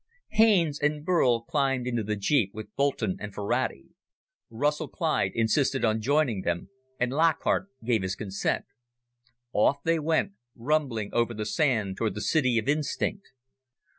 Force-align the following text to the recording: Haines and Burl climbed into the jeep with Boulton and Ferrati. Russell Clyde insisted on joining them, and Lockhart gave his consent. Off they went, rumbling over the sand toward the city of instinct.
Haines 0.31 0.79
and 0.79 1.05
Burl 1.05 1.41
climbed 1.41 1.85
into 1.85 2.01
the 2.01 2.15
jeep 2.15 2.55
with 2.55 2.75
Boulton 2.75 3.17
and 3.19 3.35
Ferrati. 3.35 3.89
Russell 4.49 4.87
Clyde 4.87 5.33
insisted 5.35 5.85
on 5.85 6.01
joining 6.01 6.41
them, 6.41 6.71
and 6.99 7.11
Lockhart 7.11 7.69
gave 7.83 8.01
his 8.01 8.15
consent. 8.15 8.65
Off 9.53 9.83
they 9.83 9.99
went, 9.99 10.31
rumbling 10.55 11.13
over 11.13 11.35
the 11.35 11.45
sand 11.45 11.97
toward 11.97 12.15
the 12.15 12.21
city 12.21 12.57
of 12.57 12.67
instinct. 12.67 13.27